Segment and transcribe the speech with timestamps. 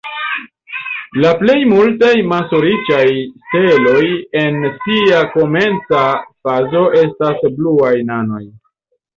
[1.23, 3.03] La plej multaj maso-riĉaj
[3.49, 4.03] steloj
[4.41, 6.01] en sia komenca
[6.49, 8.45] fazo estas bluaj nanoj.